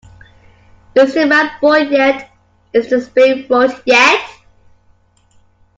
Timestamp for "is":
0.95-1.13, 2.73-2.89